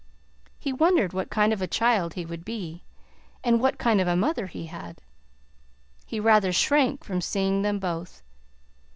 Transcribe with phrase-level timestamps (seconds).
[0.57, 2.81] He wondered what kind of a child he would be,
[3.43, 4.99] and what kind of a mother he had.
[6.07, 8.23] He rather shrank from seeing them both.